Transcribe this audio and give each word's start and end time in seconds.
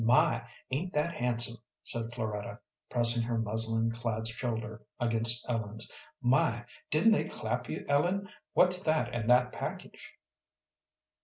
"My, 0.03 0.49
ain't 0.71 0.93
that 0.93 1.13
handsome!" 1.13 1.61
said 1.83 2.11
Floretta, 2.11 2.57
pressing 2.89 3.21
her 3.21 3.37
muslin 3.37 3.91
clad 3.91 4.27
shoulder 4.27 4.81
against 4.99 5.47
Ellen's. 5.47 5.87
"My, 6.23 6.65
didn't 6.89 7.11
they 7.11 7.25
clap 7.29 7.69
you, 7.69 7.85
Ellen! 7.87 8.27
What's 8.53 8.83
that 8.83 9.13
in 9.13 9.27
that 9.27 9.51
package?" 9.51 10.15